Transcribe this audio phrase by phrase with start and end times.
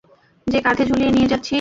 [0.47, 1.49] যে কাঁধে ঝুলিয়ে নিয়ে যাচ্ছিস?